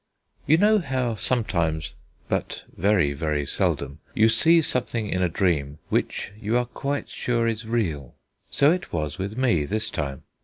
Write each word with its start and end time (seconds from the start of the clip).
You 0.47 0.57
know 0.57 0.79
how 0.79 1.13
sometimes 1.13 1.93
but 2.27 2.63
very, 2.75 3.13
very 3.13 3.45
seldom 3.45 3.99
you 4.15 4.29
see 4.29 4.59
something 4.63 5.07
in 5.07 5.21
a 5.21 5.29
dream 5.29 5.77
which 5.89 6.31
you 6.41 6.57
are 6.57 6.65
quite 6.65 7.07
sure 7.07 7.47
is 7.47 7.67
real. 7.67 8.15
So 8.49 8.71
it 8.71 8.91
was 8.91 9.19
with 9.19 9.37
me 9.37 9.63
this 9.63 9.91
time. 9.91 10.23